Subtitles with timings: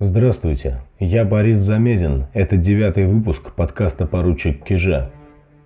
[0.00, 2.26] Здравствуйте, я Борис Замедин.
[2.32, 5.10] Это девятый выпуск подкаста «Поручик Кижа».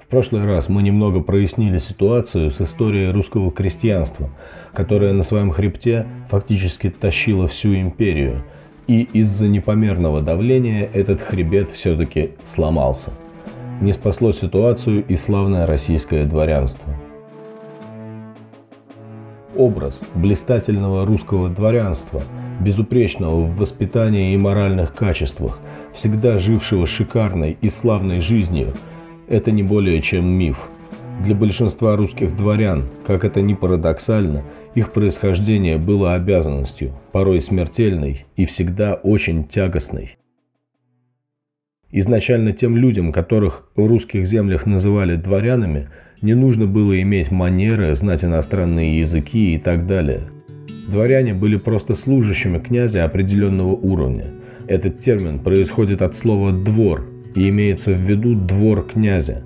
[0.01, 4.31] В прошлый раз мы немного прояснили ситуацию с историей русского крестьянства,
[4.73, 8.43] которое на своем хребте фактически тащило всю империю,
[8.87, 13.11] и из-за непомерного давления этот хребет все-таки сломался.
[13.83, 16.97] Не спасло ситуацию и славное российское дворянство–
[19.57, 22.23] образ блистательного русского дворянства,
[22.61, 25.61] безупречного в воспитании и моральных качествах,
[25.93, 28.75] всегда жившего шикарной и славной жизнью,
[29.29, 30.69] это не более чем миф.
[31.25, 34.45] Для большинства русских дворян, как это ни парадоксально,
[34.75, 40.17] их происхождение было обязанностью, порой смертельной и всегда очень тягостной.
[41.91, 45.91] Изначально тем людям, которых в русских землях называли дворянами,
[46.23, 50.32] не нужно было иметь манеры, знать иностранные языки и так далее.
[50.89, 54.27] Дворяне были просто служащими князя определенного уровня.
[54.69, 59.45] Этот термин происходит от слова «двор» и имеется в виду двор князя.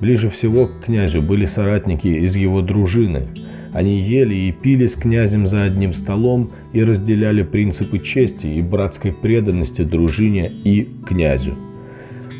[0.00, 3.28] Ближе всего к князю были соратники из его дружины–
[3.76, 9.12] они ели и пили с князем за одним столом и разделяли принципы чести и братской
[9.12, 11.52] преданности дружине и князю.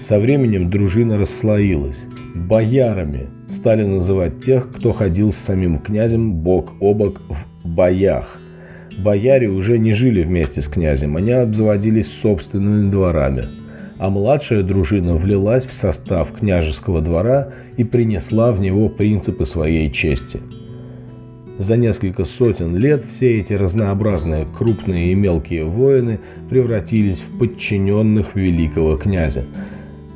[0.00, 2.04] Со временем дружина расслоилась.
[2.34, 8.38] Боярами стали называть тех, кто ходил с самим князем бок о бок в боях.
[8.98, 13.44] Бояре уже не жили вместе с князем, они обзаводились собственными дворами
[13.98, 20.40] а младшая дружина влилась в состав княжеского двора и принесла в него принципы своей чести–
[21.58, 28.98] за несколько сотен лет все эти разнообразные крупные и мелкие воины превратились в подчиненных великого
[28.98, 29.46] князя.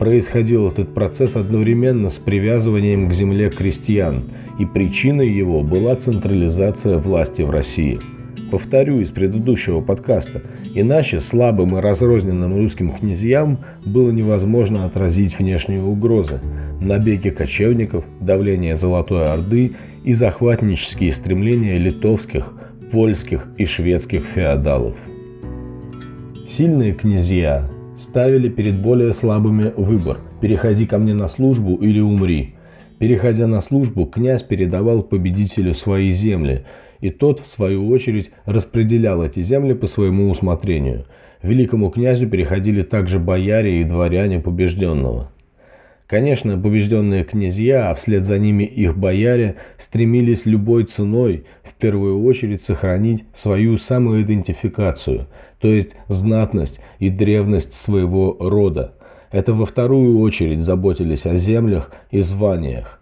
[0.01, 7.43] Происходил этот процесс одновременно с привязыванием к земле крестьян, и причиной его была централизация власти
[7.43, 7.99] в России.
[8.51, 10.41] Повторю из предыдущего подкаста,
[10.75, 16.41] иначе слабым и разрозненным русским князьям было невозможно отразить внешние угрозы–
[16.81, 19.73] набеги кочевников, давление Золотой Орды
[20.03, 22.55] и захватнические стремления литовских,
[22.91, 24.97] польских и шведских феодалов.
[26.49, 27.69] Сильные князья
[28.01, 32.55] ставили перед более слабыми выбор– переходи ко мне на службу или умри.
[32.99, 36.65] Переходя на службу, князь передавал победителю свои земли,
[37.01, 41.07] и тот, в свою очередь, распределял эти земли по своему усмотрению.
[41.43, 45.31] Великому князю переходили также бояре и дворяне побежденного–
[46.11, 52.65] Конечно, побежденные князья, а вслед за ними их бояре, стремились любой ценой в первую очередь
[52.65, 55.29] сохранить свою самоидентификацию,
[55.61, 58.95] то есть знатность и древность своего рода.
[59.31, 63.01] Это во вторую очередь заботились о землях и званиях.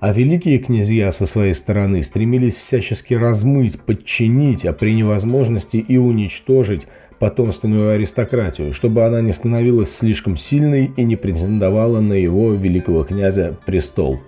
[0.00, 6.86] А великие князья со своей стороны стремились всячески размыть, подчинить, а при невозможности и уничтожить
[7.20, 13.56] потомственную аристократию, чтобы она не становилась слишком сильной и не претендовала на его великого князя
[13.66, 14.20] престол.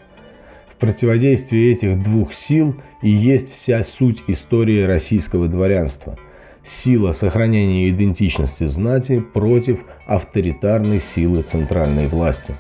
[0.69, 6.19] В противодействии этих двух сил и есть вся суть истории российского дворянства.
[6.63, 12.55] Сила сохранения идентичности знати против авторитарной силы центральной власти.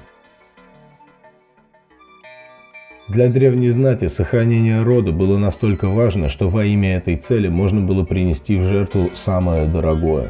[3.08, 8.04] Для древней знати сохранение рода было настолько важно, что во имя этой цели можно было
[8.04, 10.28] принести в жертву самое дорогое.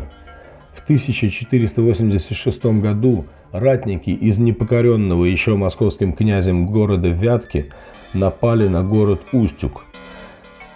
[0.73, 7.67] В 1486 году ратники из непокоренного еще московским князем города Вятки
[8.15, 9.85] напали на город Устюг.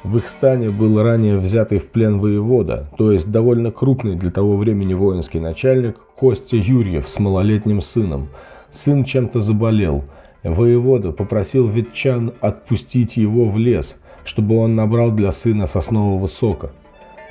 [0.02, 4.58] В их стане был ранее взятый в плен воевода, то есть довольно крупный для того
[4.58, 8.28] времени воинский начальник Костя Юрьев с малолетним сыном.
[8.70, 10.04] Сын чем-то заболел–
[10.46, 16.70] Воевода попросил ветчан отпустить его в лес, чтобы он набрал для сына соснового сока.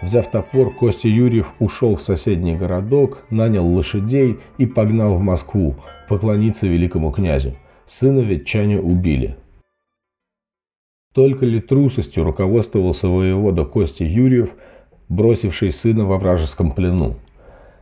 [0.01, 5.75] Взяв топор, Костя Юрьев ушел в соседний городок, нанял лошадей и погнал в Москву
[6.09, 7.55] поклониться великому князю.
[7.85, 9.37] Сына ветчане убили.
[11.13, 14.55] Только ли трусостью руководствовался воевода Костя Юрьев,
[15.07, 17.15] бросивший сына во вражеском плену?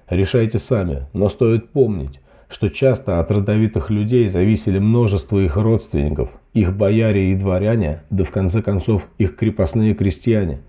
[0.08, 2.20] Решайте сами, но стоит помнить,
[2.54, 8.30] что часто от родовитых людей зависели множество их родственников, их бояре и дворяне, да в
[8.30, 10.60] конце концов их крепостные крестьяне.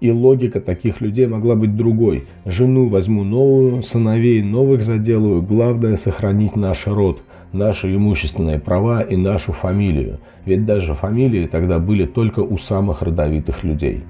[0.00, 2.26] И логика таких людей могла быть другой.
[2.44, 9.52] Жену возьму новую, сыновей новых заделаю, главное сохранить наш род, наши имущественные права и нашу
[9.52, 10.18] фамилию.
[10.44, 14.02] Ведь даже фамилии тогда были только у самых родовитых людей.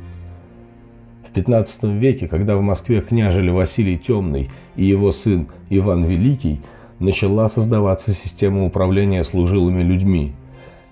[1.32, 6.60] В XV веке, когда в Москве княжили Василий Темный и его сын Иван Великий,
[6.98, 10.34] начала создаваться система управления служилыми людьми.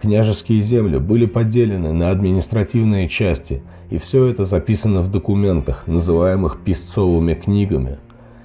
[0.00, 7.34] Княжеские земли были поделены на административные части, и все это записано в документах, называемых писцовыми
[7.34, 7.98] книгами.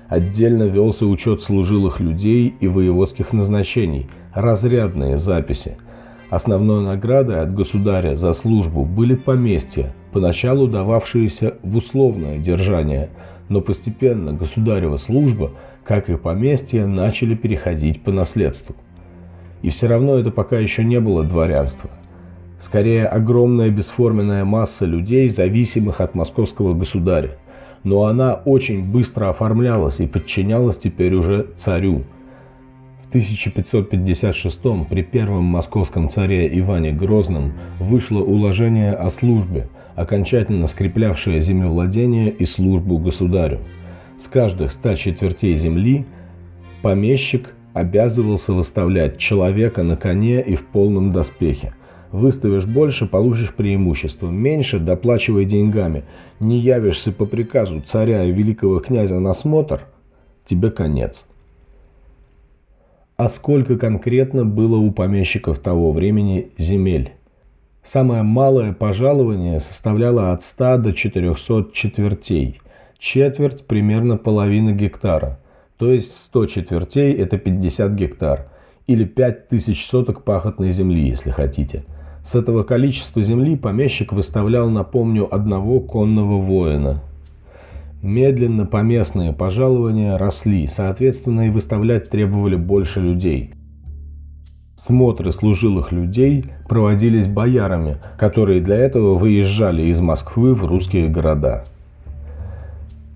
[0.09, 5.77] Отдельно велся учет служилых людей и воеводских назначений, разрядные записи.
[6.29, 13.09] Основной наградой от государя за службу были поместья, поначалу дававшиеся в условное держание,
[13.47, 15.51] но постепенно государева служба,
[15.83, 18.75] как и поместья, начали переходить по наследству.
[19.61, 21.89] И все равно это пока еще не было дворянство.
[22.59, 27.37] Скорее, огромная бесформенная масса людей, зависимых от московского государя.
[27.83, 32.01] Но она очень быстро оформлялась и подчинялась теперь уже царю.
[33.15, 34.59] В 1556
[34.89, 42.97] при первом московском царе Иване Грозном вышло уложение о службе, окончательно скреплявшее землевладение и службу
[42.97, 43.61] государю.
[44.17, 46.05] С каждых ста четвертей земли
[46.81, 51.73] помещик обязывался выставлять человека на коне и в полном доспехе.
[52.11, 56.03] Выставишь больше– получишь преимущество, меньше– доплачивай деньгами.
[56.41, 59.83] Не явишься по приказу царя и великого князя на смотр–
[60.45, 61.25] тебе конец.
[63.17, 67.13] А сколько конкретно было у помещиков того времени земель?
[67.83, 72.59] Самое малое пожалование составляло от 100 до 400 четвертей.
[72.97, 75.39] Четверть– примерно половина гектара–
[75.77, 78.47] то есть 100 четвертей– это 50 гектар,
[78.87, 81.83] или 5000 соток пахотной земли, если хотите.
[82.23, 87.01] С этого количества земли помещик выставлял, напомню, одного конного воина.
[88.01, 93.53] Медленно поместные пожалования росли, соответственно и выставлять требовали больше людей.
[94.75, 101.63] Смотры служилых людей проводились боярами, которые для этого выезжали из Москвы в русские города.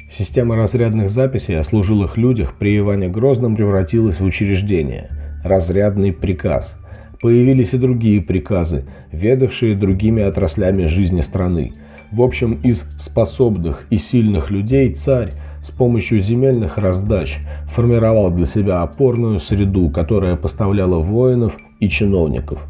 [0.10, 5.10] Система разрядных записей о служилых людях при Иване Грозном превратилась в учреждение–
[5.44, 6.76] разрядный приказ.
[7.22, 11.74] Появились и другие приказы, ведавшие другими отраслями жизни страны.
[12.12, 18.82] В общем, из способных и сильных людей царь с помощью земельных раздач формировал для себя
[18.82, 22.66] опорную среду, которая поставляла воинов и чиновников.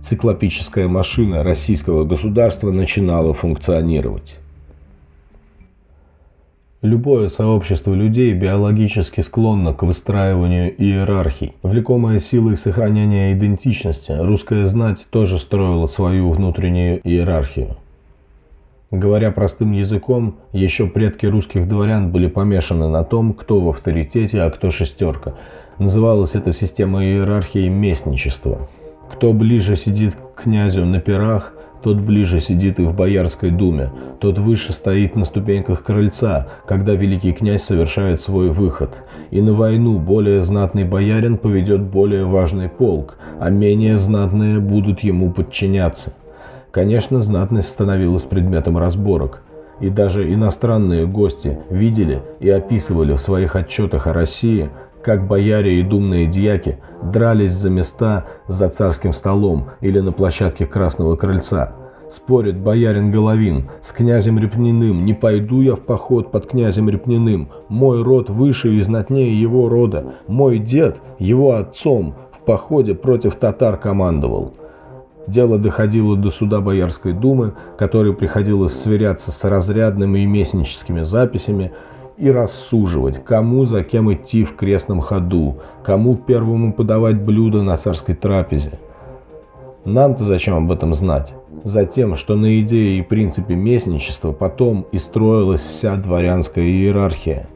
[0.00, 4.38] Циклопическая машина российского государства начинала функционировать.
[6.82, 11.54] Любое сообщество людей биологически склонно к выстраиванию иерархий.
[11.62, 17.78] Влекомая силой сохранения идентичности, русская знать тоже строила свою внутреннюю иерархию.
[18.94, 24.50] Говоря простым языком, еще предки русских дворян были помешаны на том, кто в авторитете, а
[24.50, 25.34] кто шестерка.
[25.80, 28.68] Называлась эта система иерархии местничества.
[29.10, 34.38] Кто ближе сидит к князю на пирах, тот ближе сидит и в Боярской думе, тот
[34.38, 39.02] выше стоит на ступеньках крыльца, когда великий князь совершает свой выход.
[39.32, 45.32] И на войну более знатный боярин поведет более важный полк, а менее знатные будут ему
[45.32, 46.12] подчиняться.
[46.74, 49.42] Конечно, знатность становилась предметом разборок.
[49.80, 54.68] И даже иностранные гости видели и описывали в своих отчетах о России–
[55.04, 61.16] как бояре и думные дьяки дрались за места за царским столом или на площадке Красного
[61.16, 61.74] Крыльца.
[62.10, 68.02] Спорит боярин Головин с князем Репниным, не пойду я в поход под князем Репниным, мой
[68.02, 74.54] род выше и знатнее его рода, мой дед его отцом в походе против татар командовал.
[75.26, 81.72] Дело доходило до суда Боярской думы, которой приходилось сверяться с разрядными и местническими записями,
[82.16, 88.14] и рассуживать, кому за кем идти в крестном ходу, кому первому подавать блюдо на царской
[88.14, 88.78] трапезе.
[89.84, 91.34] Нам-то зачем об этом знать?
[91.64, 97.48] Затем, что на идее и принципе местничества потом и строилась вся дворянская иерархия.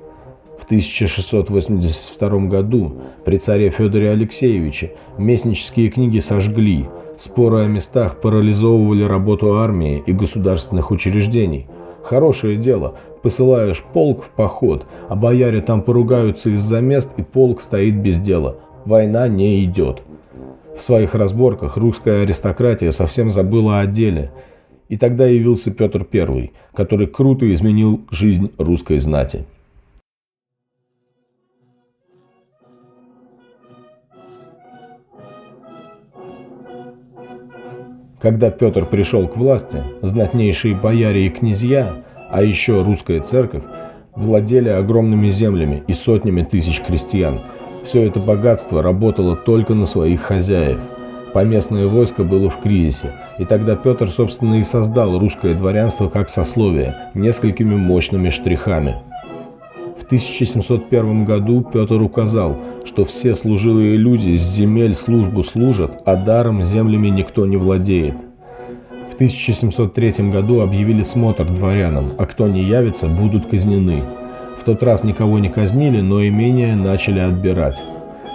[0.58, 6.86] В 1682 году при царе Федоре Алексеевиче местнические книги сожгли,
[7.18, 11.66] споры о местах парализовывали работу армии и государственных учреждений.
[12.02, 17.96] Хорошее дело, Посылаешь полк в поход, а бояре там поругаются из-за мест, и полк стоит
[17.96, 18.56] без дела.
[18.84, 20.02] Война не идет.
[20.76, 24.30] В своих разборках русская аристократия совсем забыла о деле.
[24.88, 29.44] И тогда явился Петр I, который круто изменил жизнь русской знати.
[38.20, 43.64] Когда Петр пришел к власти, знатнейшие бояре и князья а еще русская церковь,
[44.14, 47.40] владели огромными землями и сотнями тысяч крестьян.
[47.82, 50.80] Все это богатство работало только на своих хозяев.
[51.32, 57.10] Поместное войско было в кризисе, и тогда Петр, собственно, и создал русское дворянство как сословие,
[57.14, 58.96] несколькими мощными штрихами.
[59.98, 66.62] В 1701 году Петр указал, что все служилые люди с земель службу служат, а даром
[66.62, 68.14] землями никто не владеет.
[69.10, 74.04] В 1703 году объявили смотр дворянам, а кто не явится, будут казнены.
[74.56, 77.82] В тот раз никого не казнили, но имения начали отбирать.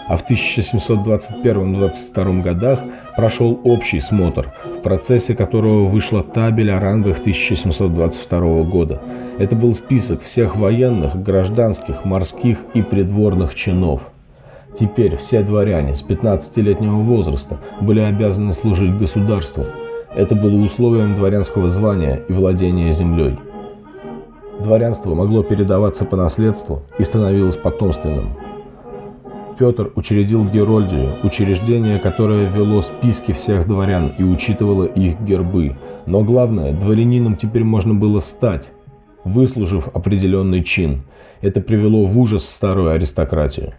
[0.07, 2.79] А в 1721-22 годах
[3.15, 9.01] прошел общий смотр, в процессе которого вышла табель о рангах 1722 года.
[9.39, 14.11] Это был список всех военных, гражданских, морских и придворных чинов.
[14.75, 19.65] Теперь все дворяне с 15-летнего возраста были обязаны служить государству.
[20.15, 23.37] Это было условием дворянского звания и владения землей.
[24.59, 28.35] Дворянство могло передаваться по наследству и становилось потомственным.
[29.63, 35.77] Петр учредил Герольдию, учреждение, которое вело списки всех дворян и учитывало их гербы.
[36.05, 38.73] Но главное, дворянином теперь можно было стать,
[39.23, 41.03] выслужив определенный чин.
[41.39, 43.71] Это привело в ужас старую аристократию.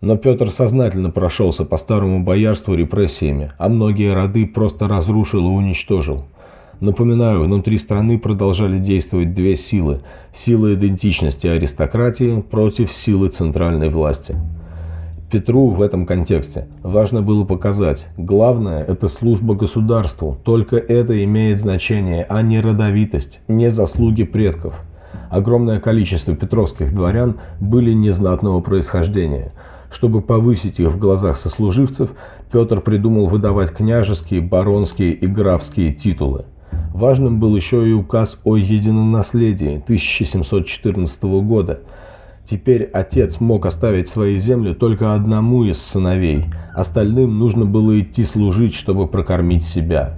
[0.00, 6.26] Но Петр сознательно прошелся по старому боярству репрессиями, а многие роды просто разрушил и уничтожил.
[6.80, 10.00] Напоминаю, внутри страны продолжали действовать две силы–
[10.34, 14.36] сила идентичности аристократии против силы центральной власти.
[15.30, 22.24] Петру в этом контексте важно было показать, главное– это служба государству, только это имеет значение,
[22.26, 24.80] а не родовитость, не заслуги предков.
[25.28, 29.52] Огромное количество петровских дворян были незнатного происхождения–
[29.90, 32.10] чтобы повысить их в глазах сослуживцев,
[32.52, 36.44] Петр придумал выдавать княжеские, баронские и графские титулы.
[36.92, 41.80] Важным был еще и указ о единонаследии 1714 года.
[42.44, 48.74] Теперь отец мог оставить свои земли только одному из сыновей, остальным нужно было идти служить,
[48.74, 50.14] чтобы прокормить себя.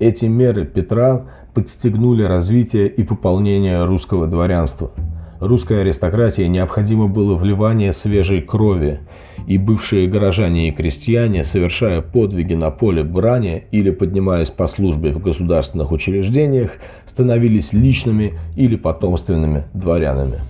[0.00, 4.90] Эти меры Петра подстегнули развитие и пополнение русского дворянства–
[5.44, 9.00] Русской аристократии необходимо было вливание свежей крови,
[9.46, 15.20] и бывшие горожане и крестьяне, совершая подвиги на поле брани или поднимаясь по службе в
[15.20, 20.40] государственных учреждениях, становились личными или потомственными дворянами.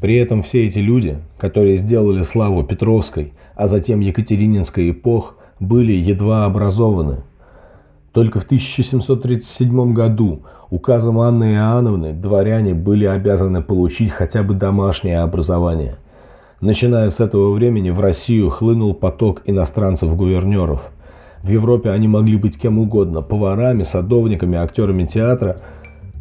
[0.00, 6.46] При этом все эти люди, которые сделали славу Петровской, а затем Екатерининской эпох, были едва
[6.46, 7.18] образованы.
[8.14, 15.96] Только в 1737 году Указом Анны Иоанновны дворяне были обязаны получить хотя бы домашнее образование.
[16.60, 20.90] Начиная с этого времени в Россию хлынул поток иностранцев-гувернеров.
[21.42, 25.56] В Европе они могли быть кем угодно– поварами, садовниками, актерами театра–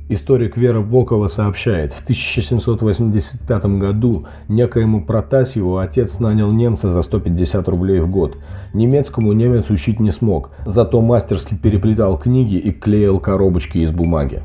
[0.10, 8.02] Историк Вера Бокова сообщает, в 1785 году некоему Протасьеву отец нанял немца за 150 рублей
[8.02, 8.38] в год.
[8.74, 14.42] Немецкому немец учить не смог, зато мастерски переплетал книги и клеил коробочки из бумаги.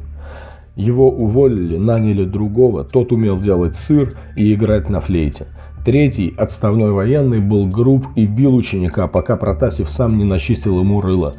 [0.77, 5.47] Его уволили, наняли другого, тот умел делать сыр и играть на флейте.
[5.85, 11.35] Третий, отставной военный, был груб и бил ученика, пока Протасев сам не начистил ему рыло.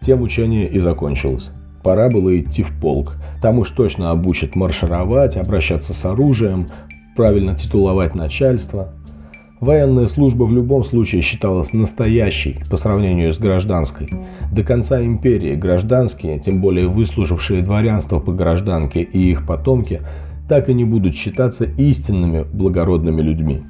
[0.00, 1.50] Тем учение и закончилось.
[1.84, 3.16] Пора было идти в полк.
[3.42, 6.66] Там уж точно обучат маршировать, обращаться с оружием,
[7.14, 8.94] правильно титуловать начальство.
[9.60, 14.08] Военная служба в любом случае считалась настоящей по сравнению с гражданской.
[14.50, 20.00] До конца империи гражданские, тем более выслужившие дворянство по гражданке и их потомки,
[20.48, 23.62] так и не будут считаться истинными благородными людьми.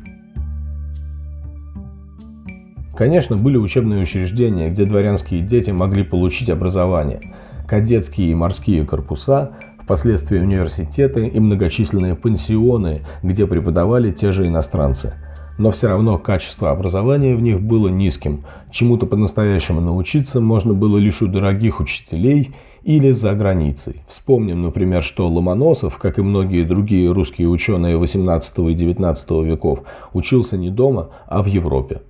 [2.97, 7.21] Конечно, были учебные учреждения, где дворянские дети могли получить образование–
[7.67, 9.53] кадетские и морские корпуса,
[9.83, 15.15] впоследствии университеты и многочисленные пансионы, где преподавали те же иностранцы.
[15.57, 18.45] Но все равно качество образования в них было низким.
[18.71, 22.53] Чему-то по-настоящему научиться можно было лишь у дорогих учителей
[22.83, 24.03] или за границей.
[24.09, 30.57] Вспомним, например, что Ломоносов, как и многие другие русские ученые 18 и 19 веков, учился
[30.59, 32.01] не дома, а в Европе.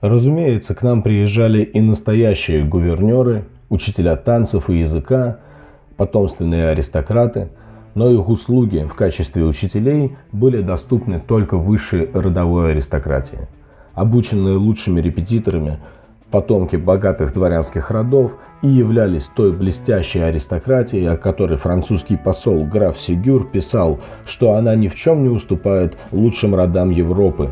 [0.00, 5.38] Разумеется, к нам приезжали и настоящие гувернеры, учителя танцев и языка,
[5.96, 7.48] потомственные аристократы,
[7.94, 13.48] но их услуги в качестве учителей были доступны только высшей родовой аристократии.
[13.94, 15.78] Обученные лучшими репетиторами,
[16.30, 23.48] потомки богатых дворянских родов и являлись той блестящей аристократией, о которой французский посол граф Сигюр
[23.48, 27.50] писал, что она ни в чем не уступает лучшим родам Европы,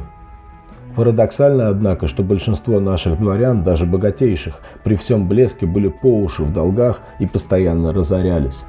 [0.96, 6.52] Парадоксально, однако, что большинство наших дворян, даже богатейших, при всем блеске были по уши в
[6.52, 8.64] долгах и постоянно разорялись.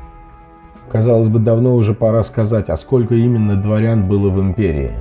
[0.92, 4.94] Казалось бы, давно уже пора сказать, а сколько именно дворян было в империи.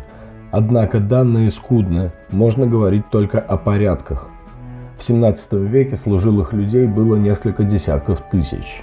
[0.50, 4.28] Однако данные скудны, можно говорить только о порядках.
[4.99, 8.83] В 17 веке служилых людей было несколько десятков тысяч.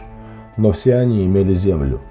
[0.57, 2.01] Но все они имели землю.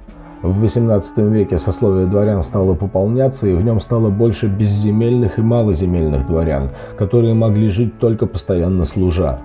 [0.43, 6.27] В XVIII веке сословие дворян стало пополняться, и в нем стало больше безземельных и малоземельных
[6.27, 9.41] дворян, которые могли жить только постоянно служа.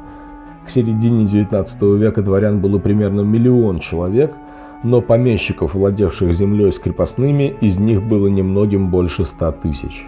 [0.66, 4.34] К середине XIX века дворян было примерно миллион человек,
[4.84, 10.08] но помещиков, владевших землей с крепостными, из них было немногим больше ста тысяч.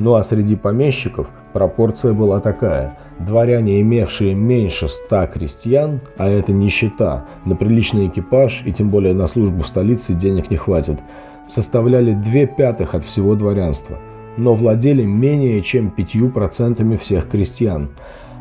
[0.00, 7.26] Ну а среди помещиков пропорция была такая– Дворяне, имевшие меньше ста крестьян, а это нищета,
[7.44, 10.98] на приличный экипаж и тем более на службу в столице денег не хватит,
[11.46, 13.98] составляли две пятых от всего дворянства,
[14.38, 17.90] но владели менее чем пятью процентами всех крестьян.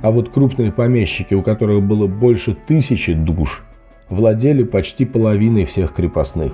[0.01, 3.65] А вот крупные помещики, у которых было больше тысячи душ,
[4.07, 6.53] владели почти половиной всех крепостных.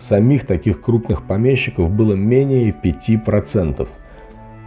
[0.00, 3.86] Самих таких крупных помещиков было менее 5%.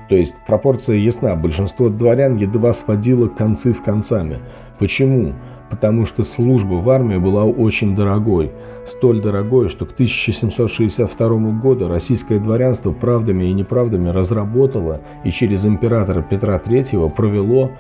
[0.10, 4.39] То есть пропорция ясна, большинство дворян едва сводило концы с концами.
[4.80, 5.36] Почему?
[5.70, 8.51] Потому что служба в армии была очень дорогой.
[8.88, 11.30] Столь дорогой, что к 1762
[11.62, 17.72] году российское дворянство правдами и неправдами разработало и через императора Петра III провело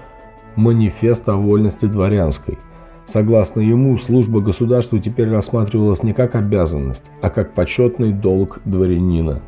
[0.55, 2.59] манифест о вольности дворянской.
[3.05, 9.41] Согласно ему, служба государству теперь рассматривалась не как обязанность, а как почетный долг дворянина.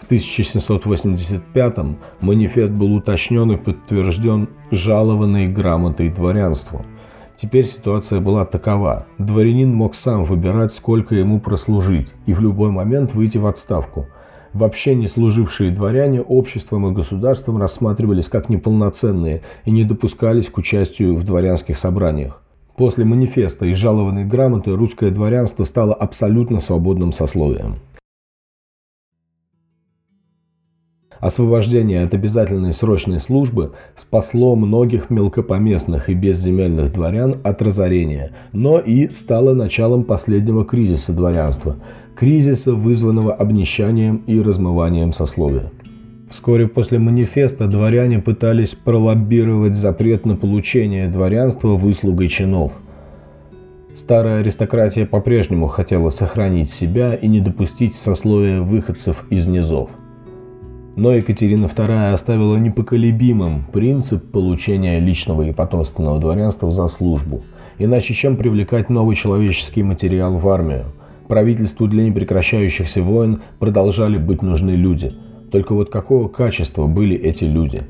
[0.00, 1.76] В 1785
[2.20, 6.84] манифест был уточнен и подтвержден жалованной грамотой дворянству.
[7.36, 9.06] Теперь ситуация была такова.
[9.18, 14.06] Дворянин мог сам выбирать, сколько ему прослужить, и в любой момент выйти в отставку.
[14.52, 21.14] Вообще не служившие дворяне обществом и государством рассматривались как неполноценные и не допускались к участию
[21.14, 22.42] в дворянских собраниях.
[22.76, 27.76] После манифеста и жалованной грамоты русское дворянство стало абсолютно свободным сословием.
[31.20, 39.08] Освобождение от обязательной срочной службы спасло многих мелкопоместных и безземельных дворян от разорения, но и
[39.10, 41.76] стало началом последнего кризиса дворянства–
[42.16, 45.70] кризиса, вызванного обнищанием и размыванием сословия.
[46.30, 52.72] Вскоре после манифеста дворяне пытались пролоббировать запрет на получение дворянства выслугой чинов.
[53.94, 59.90] Старая аристократия по-прежнему хотела сохранить себя и не допустить в сословие выходцев из низов.
[61.00, 67.42] Но Екатерина II оставила непоколебимым принцип получения личного и потомственного дворянства за службу.
[67.78, 70.92] Иначе чем привлекать новый человеческий материал в армию?
[71.26, 75.10] Правительству для непрекращающихся войн продолжали быть нужны люди.
[75.50, 77.80] Только вот какого качества были эти люди?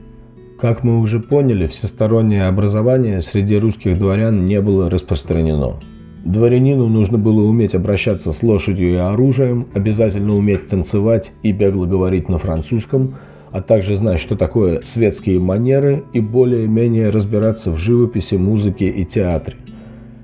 [0.61, 5.81] Как мы уже поняли, всестороннее образование среди русских дворян не было распространено.
[6.25, 12.29] Дворянину нужно было уметь обращаться с лошадью и оружием, обязательно уметь танцевать и бегло говорить
[12.29, 13.17] на французском,
[13.51, 19.57] а также знать, что такое светские манеры и более-менее разбираться в живописи, музыке и театре.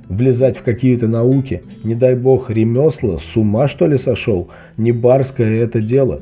[0.09, 4.49] Влезать в какие-то науки, не дай бог ремесла, с ума что ли сошел?
[4.77, 6.21] Не барское это дело.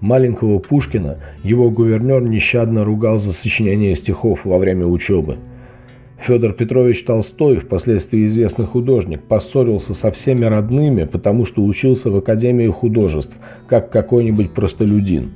[0.00, 5.36] Маленького Пушкина его гувернер нещадно ругал за сочинение стихов во время учебы.
[6.18, 12.66] Федор Петрович Толстой, впоследствии известный художник, поссорился со всеми родными, потому что учился в Академии
[12.68, 13.36] художеств,
[13.68, 15.30] как какой-нибудь простолюдин.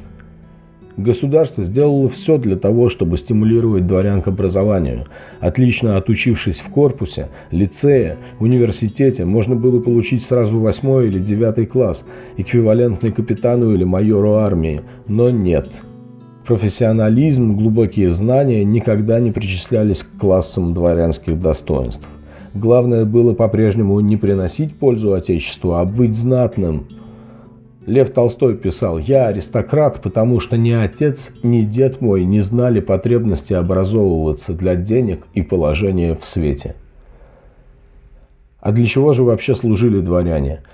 [0.96, 5.06] Государство сделало все для того, чтобы стимулировать дворян к образованию.
[5.38, 12.04] Отлично отучившись в корпусе, лицее, университете, можно было получить сразу восьмой или девятый класс,
[12.36, 15.68] эквивалентный капитану или майору армии, но нет–
[16.50, 22.08] Профессионализм, глубокие знания никогда не причислялись к классам дворянских достоинств.
[22.54, 26.88] Главное было по-прежнему не приносить пользу Отечеству, а быть знатным.
[27.86, 33.52] Лев Толстой писал «Я аристократ, потому что ни отец, ни дед мой не знали потребности
[33.52, 36.74] образовываться для денег и положения в свете».
[38.58, 40.64] А для чего же вообще служили дворяне?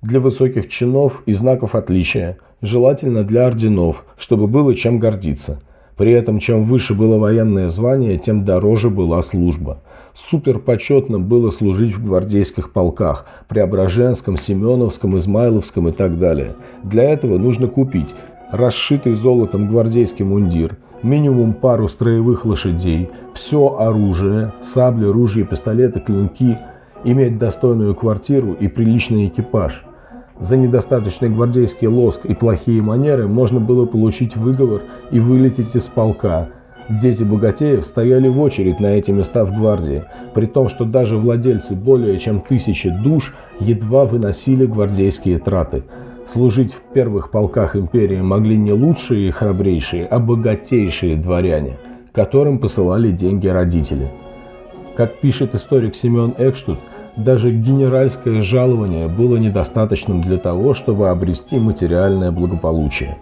[0.00, 5.60] Для высоких чинов и знаков отличия– желательно для орденов, чтобы было чем гордиться.
[5.96, 9.82] При этом, чем выше было военное звание, тем дороже была служба.
[10.12, 16.56] Супер почетно было служить в гвардейских полках, Преображенском, Семеновском, Измайловском и так далее.
[16.82, 18.14] Для этого нужно купить
[18.50, 26.58] расшитый золотом гвардейский мундир, минимум пару строевых лошадей, все оружие, сабли, ружья, пистолеты, клинки,
[27.04, 29.84] иметь достойную квартиру и приличный экипаж–
[30.40, 36.48] за недостаточный гвардейский лоск и плохие манеры можно было получить выговор и вылететь из полка.
[36.88, 41.74] Дети богатеев стояли в очередь на эти места в гвардии, при том, что даже владельцы
[41.74, 45.84] более чем тысячи душ едва выносили гвардейские траты.
[46.26, 51.78] Служить в первых полках империи могли не лучшие и храбрейшие, а богатейшие дворяне,
[52.12, 54.10] которым посылали деньги родители.
[54.96, 56.78] Как пишет историк Семен Экштут,
[57.16, 63.18] Даже генеральское жалование было недостаточным для того, чтобы обрести материальное благополучие.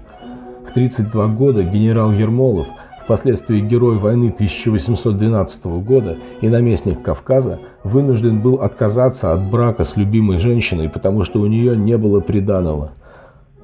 [0.66, 2.68] В 32 года генерал Ермолов,
[3.04, 10.38] впоследствии герой войны 1812 года и наместник Кавказа, вынужден был отказаться от брака с любимой
[10.38, 12.92] женщиной, потому что у нее не было приданого.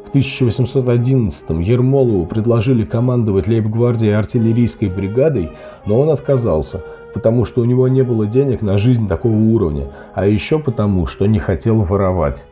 [0.04, 5.52] В 1811-м Ермолову предложили командовать лейб-гвардией артиллерийской бригадой,
[5.86, 6.82] но он отказался–
[7.14, 11.26] потому что у него не было денег на жизнь такого уровня, а еще потому, что
[11.26, 12.44] не хотел воровать.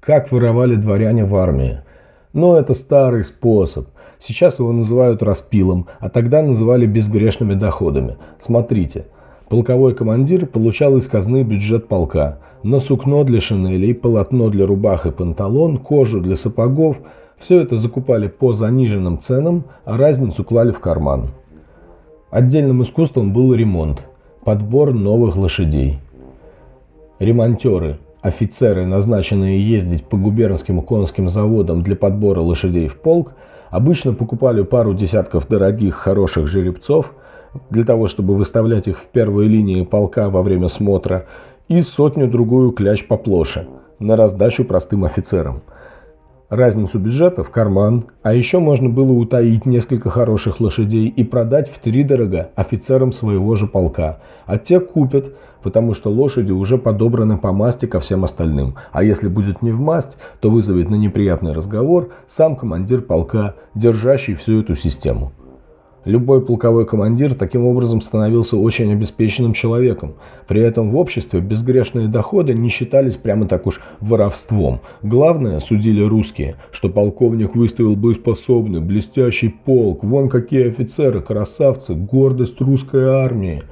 [0.00, 1.82] Как воровали дворяне в армии?
[2.32, 3.88] Но это старый способ.
[4.18, 8.16] Сейчас его называют распилом, а тогда называли безгрешными доходами.
[8.38, 9.06] Смотрите.
[9.48, 12.38] Полковой командир получал из казны бюджет полка.
[12.62, 16.98] На сукно для шинелей, полотно для рубах и панталон, кожу для сапогов–
[17.40, 21.30] все это закупали по заниженным ценам, а разницу клали в карман.
[22.30, 24.04] Отдельным искусством был ремонт,
[24.44, 25.98] подбор новых лошадей.
[27.18, 33.32] Ремонтеры, офицеры, назначенные ездить по губернским конским заводам для подбора лошадей в полк,
[33.70, 37.14] обычно покупали пару десятков дорогих хороших жеребцов
[37.70, 41.26] для того, чтобы выставлять их в первой линии полка во время смотра,
[41.68, 43.66] и сотню-другую кляч поплоше
[43.98, 45.62] на раздачу простым офицерам–
[46.50, 51.78] разницу бюджета в карман, а еще можно было утаить несколько хороших лошадей и продать в
[51.78, 54.18] три дорого офицерам своего же полка.
[54.44, 55.32] А те купят,
[55.62, 58.74] потому что лошади уже подобраны по масти ко всем остальным.
[58.92, 64.34] А если будет не в масть, то вызовет на неприятный разговор сам командир полка, держащий
[64.34, 65.32] всю эту систему.
[66.06, 70.14] Любой полковой командир таким образом становился очень обеспеченным человеком.
[70.48, 74.80] При этом в обществе безгрешные доходы не считались прямо так уж воровством.
[75.02, 83.04] Главное, судили русские, что полковник выставил боеспособный, блестящий полк, вон какие офицеры, красавцы, гордость русской
[83.04, 83.62] армии.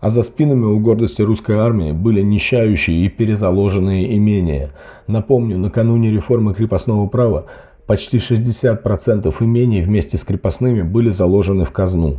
[0.00, 4.70] А за спинами у гордости русской армии были нищающие и перезаложенные имения.
[5.06, 7.46] Напомню, накануне реформы крепостного права
[7.90, 12.18] Почти 60% имений вместе с крепостными были заложены в казну.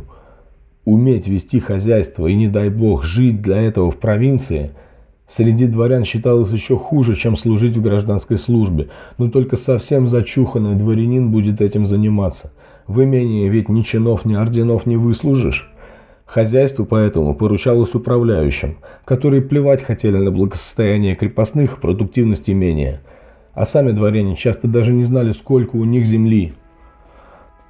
[0.84, 4.72] Уметь вести хозяйство и, не дай бог, жить для этого в провинции
[5.26, 11.30] среди дворян считалось еще хуже, чем служить в гражданской службе, но только совсем зачуханный дворянин
[11.30, 12.52] будет этим заниматься.
[12.86, 15.72] В имении ведь ни чинов, ни орденов не выслужишь.
[16.26, 23.00] Хозяйство поэтому поручалось управляющим, которые плевать хотели на благосостояние крепостных и продуктивность имения–
[23.54, 26.54] а сами дворяне часто даже не знали, сколько у них земли.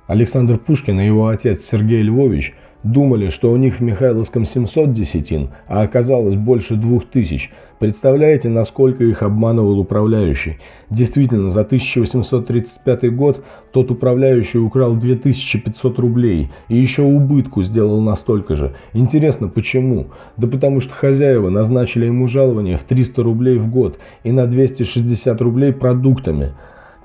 [0.06, 5.50] Александр Пушкин и его отец Сергей Львович думали, что у них в Михайловском 700 десятин,
[5.66, 7.50] а оказалось больше двух тысяч.
[7.82, 10.60] Представляете, насколько их обманывал управляющий?
[10.88, 18.76] Действительно, за 1835 год тот управляющий украл 2500 рублей и еще убытку сделал настолько же.
[18.92, 20.10] Интересно, почему?
[20.36, 25.40] Да потому что хозяева назначили ему жалование в 300 рублей в год и на 260
[25.40, 26.52] рублей продуктами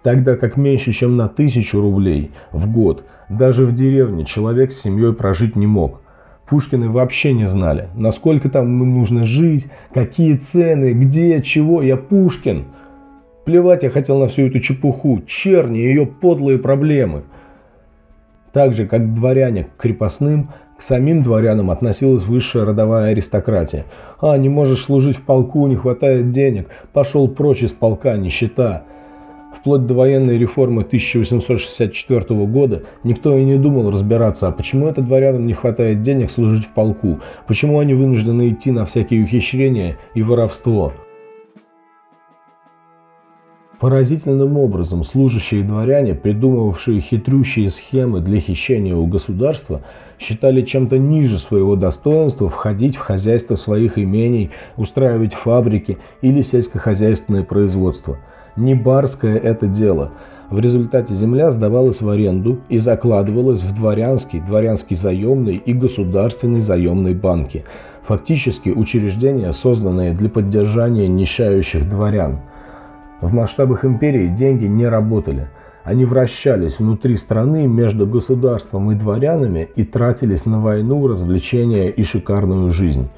[0.04, 5.13] тогда как меньше, чем на 1000 рублей в год даже в деревне человек с семьей
[5.13, 6.02] прожить не мог.
[6.48, 11.82] Пушкины вообще не знали, насколько там нужно жить, какие цены, где, чего.
[11.82, 12.66] Я Пушкин.
[13.44, 17.24] Плевать я хотел на всю эту чепуху, черни, ее подлые проблемы.
[18.54, 23.86] Так же, как дворяне к крепостным, к самим дворянам относилась высшая родовая аристократия.
[24.22, 28.84] А, не можешь служить в полку, не хватает денег, пошел прочь из полка, нищета.
[29.60, 35.48] Вплоть до военной реформы 1864 года никто и не думал разбираться, а почему это дворянам
[35.48, 40.93] не хватает денег служить в полку, почему они вынуждены идти на всякие ухищрения и воровство.
[43.80, 49.82] Поразительным образом служащие дворяне, придумывавшие хитрющие схемы для хищения у государства,
[50.20, 58.20] считали чем-то ниже своего достоинства входить в хозяйство своих имений, устраивать фабрики или сельскохозяйственное производство–
[58.58, 60.12] не барское это дело.
[60.50, 67.13] В результате земля сдавалась в аренду и закладывалась в дворянский, дворянский заемный и государственный заемный
[67.13, 67.65] банки.
[68.04, 72.39] Фактически учреждения, созданные для поддержания нищающих дворян.
[73.20, 75.50] В масштабах империи деньги не работали.
[75.84, 82.72] Они вращались внутри страны между государством и дворянами и тратились на войну, развлечения и шикарную
[82.72, 83.10] жизнь.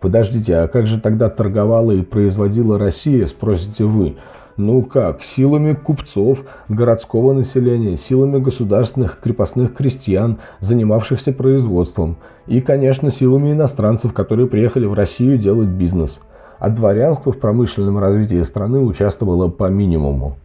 [0.00, 4.16] Подождите, а как же тогда торговала и производила Россия, спросите вы?
[4.56, 13.52] Ну как, силами купцов, городского населения, силами государственных крепостных крестьян, занимавшихся производством, и, конечно, силами
[13.52, 16.20] иностранцев, которые приехали в Россию делать бизнес.
[16.58, 20.36] А дворянство в промышленном развитии страны участвовало по минимуму.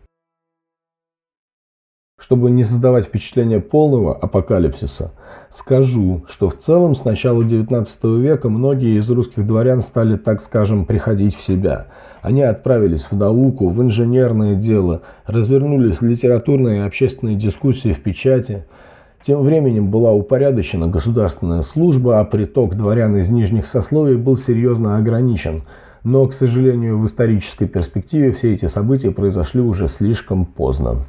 [2.19, 5.11] Чтобы не создавать впечатление полного апокалипсиса,
[5.51, 7.85] скажу, что в целом с начала XIX
[8.19, 11.85] века многие из русских дворян стали, так скажем, приходить в себя.
[12.23, 18.65] Они отправились в науку, в инженерное дело, развернулись литературные и общественные дискуссии в печати.
[19.21, 25.61] Тем временем была упорядочена государственная служба, а приток дворян из нижних сословий был серьезно ограничен.
[26.03, 31.05] Но, к сожалению, в исторической перспективе все эти события произошли уже слишком поздно.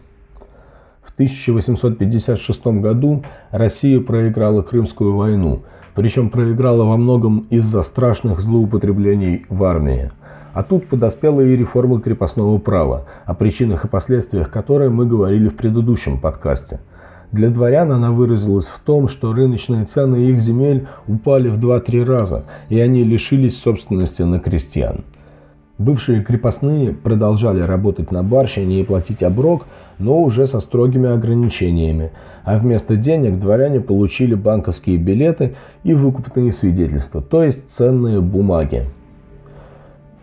[1.19, 5.65] 1856 году Россия проиграла Крымскую войну,
[5.97, 10.13] причем проиграла во многом из-за страшных злоупотреблений в армии.
[10.55, 15.57] А тут подоспела и реформа крепостного права, о причинах и последствиях которой мы говорили в
[15.57, 16.79] предыдущем подкасте.
[17.33, 22.45] Для дворян она выразилась в том, что рыночные цены их земель упали в 2-3 раза,
[22.69, 25.05] и они лишились собственности на крестьян.
[25.79, 29.67] Бывшие крепостные продолжали работать на барщине и платить оброк,
[30.01, 32.11] но уже со строгими ограничениями,
[32.43, 38.87] а вместо денег дворяне получили банковские билеты и выкупные свидетельства, то есть ценные бумаги.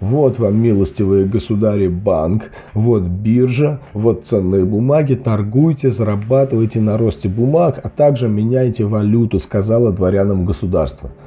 [0.02, 7.80] Вот вам, милостивые государи, банк, вот биржа, вот ценные бумаги, торгуйте, зарабатывайте на росте бумаг,
[7.82, 11.12] а также меняйте валюту, сказала дворянам государство–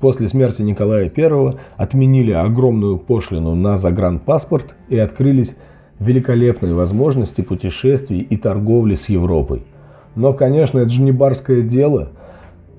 [0.00, 5.56] После смерти Николая I отменили огромную пошлину на загранпаспорт и открылись
[5.98, 9.62] великолепные возможности путешествий и торговли с Европой.
[10.16, 12.08] Но, конечно, это же не барское дело.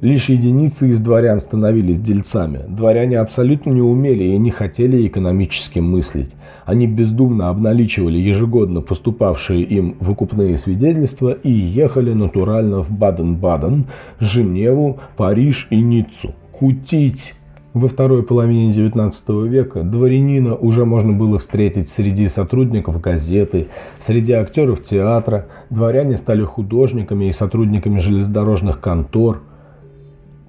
[0.01, 2.61] Лишь единицы из дворян становились дельцами.
[2.67, 6.35] Дворяне абсолютно не умели и не хотели экономически мыслить.
[6.65, 13.85] Они бездумно обналичивали ежегодно поступавшие им выкупные свидетельства и ехали натурально в Баден-Баден,
[14.19, 17.33] Женеву, Париж и Ниццу кутить.
[17.73, 23.69] Во второй половине XIX века дворянина уже можно было встретить среди сотрудников газеты,
[23.99, 29.41] среди актеров театра, дворяне стали художниками и сотрудниками железнодорожных контор.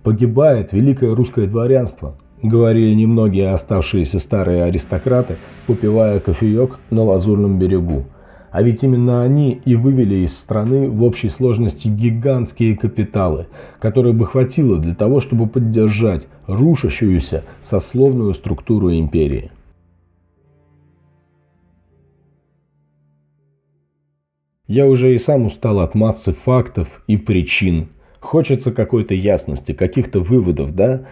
[0.03, 8.05] «Погибает великое русское дворянство»,— говорили немногие оставшиеся старые аристократы, попивая кофеек на Лазурном берегу.
[8.53, 13.47] А ведь именно они и вывели из страны в общей сложности гигантские капиталы,
[13.81, 19.51] которые бы хватило для того, чтобы поддержать рушащуюся сословную структуру империи.
[24.69, 27.89] Я уже и сам устал от массы фактов и причин.
[28.21, 31.07] Хочется какой-то ясности, каких-то выводов, да?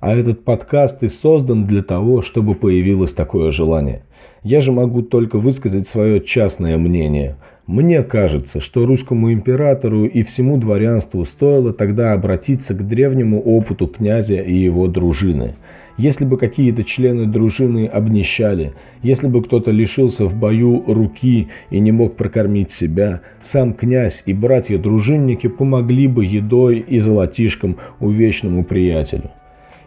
[0.00, 4.02] А этот подкаст и создан для того, чтобы появилось такое желание–
[4.46, 7.34] я же могу только высказать свое частное мнение.
[7.66, 14.36] Мне кажется, что русскому императору и всему дворянству стоило тогда обратиться к древнему опыту князя
[14.36, 15.56] и его дружины.
[15.98, 21.90] Если бы какие-то члены дружины обнищали, если бы кто-то лишился в бою руки и не
[21.90, 29.32] мог прокормить себя, сам князь и братья-дружинники помогли бы едой и золотишком увечному приятелю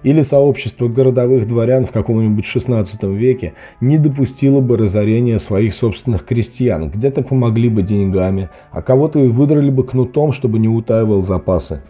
[0.03, 6.89] или сообщество городовых дворян в каком-нибудь XVI веке не допустило бы разорения своих собственных крестьян,
[6.89, 11.81] где-то помогли бы деньгами, а кого-то и выдрали бы кнутом, чтобы не утаивал запасы.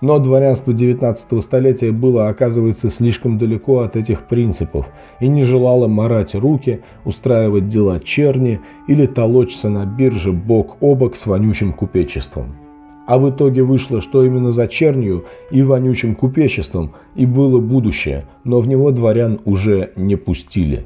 [0.00, 4.86] Но дворянство XIX столетия было, оказывается, слишком далеко от этих принципов
[5.18, 11.16] и не желало морать руки, устраивать дела черни или толочься на бирже бок о бок
[11.16, 12.67] с вонючим купечеством.
[13.08, 18.60] А в итоге вышло, что именно за чернью и вонючим купечеством и было будущее, но
[18.60, 20.84] в него дворян уже не пустили.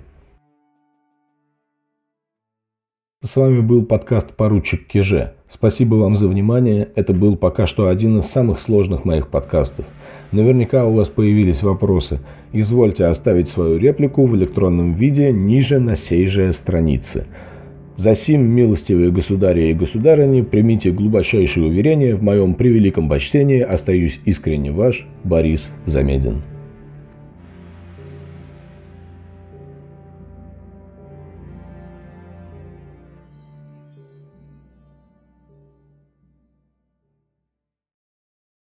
[3.25, 5.35] С вами был подкаст «Поручик Киже».
[5.49, 6.89] Спасибо вам за внимание.
[6.95, 9.87] Это был пока что один из самых сложных моих подкастов.
[10.31, 12.21] Наверняка у вас появились вопросы.
[12.53, 17.27] Извольте оставить свою реплику в электронном виде ниже на сей же странице.
[17.97, 25.07] Засим, милостивые государи и государыни, примите глубочайшее уверение в моем превеликом почтении, остаюсь искренне ваш
[25.25, 26.43] Борис Замедин.